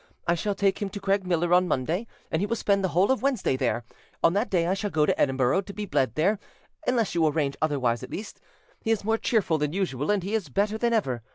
I 0.25 0.33
shall 0.33 0.55
take 0.55 0.81
him 0.81 0.89
to 0.89 0.99
Craigmiller 0.99 1.53
on 1.53 1.67
Monday, 1.67 2.07
and 2.31 2.41
he 2.41 2.47
will 2.47 2.55
spend 2.55 2.83
the 2.83 2.87
whole 2.87 3.11
of 3.11 3.21
Wednesday 3.21 3.55
there. 3.55 3.83
On 4.23 4.33
that 4.33 4.49
day 4.49 4.65
I 4.65 4.73
shall 4.73 4.89
go 4.89 5.05
to 5.05 5.21
Edinburgh 5.21 5.61
to 5.61 5.73
be 5.73 5.85
bled 5.85 6.15
there, 6.15 6.39
unless 6.87 7.13
you 7.13 7.23
arrange 7.27 7.55
otherwise 7.61 8.01
at 8.01 8.09
least. 8.09 8.41
He 8.81 8.89
is 8.89 9.03
more 9.03 9.19
cheerful 9.19 9.59
than 9.59 9.73
usual, 9.73 10.09
and 10.09 10.23
he 10.23 10.33
is 10.33 10.49
better 10.49 10.79
than 10.79 10.91
ever. 10.91 11.21